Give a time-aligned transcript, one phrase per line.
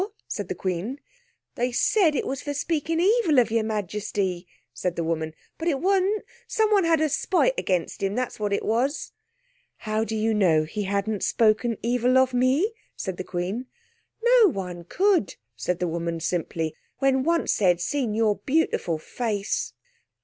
[0.27, 0.99] said the Queen.
[1.53, 5.79] "They said it was for speaking evil of your Majesty," said the woman, "but it
[5.79, 6.25] wasn't.
[6.47, 8.15] Someone had a spite against him.
[8.15, 9.11] That was what it was."
[9.77, 13.67] "How do you know he hadn't spoken evil of me?" said the Queen.
[14.23, 19.73] "No one could," said the woman simply, "when they'd once seen your beautiful face."